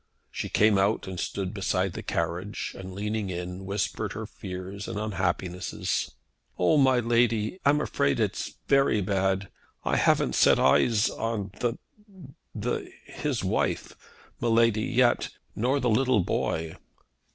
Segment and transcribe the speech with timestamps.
[0.31, 4.97] She came out and stood beside the carriage, and leaning in, whispered her fears and
[4.97, 6.09] unhappinesses.
[6.57, 6.77] "Oh!
[6.77, 9.49] my lady, I'm afraid it's very bad.
[9.83, 11.77] I haven't set eyes on the
[12.55, 13.95] the his wife,
[14.39, 16.77] my lady, yet; nor the little boy."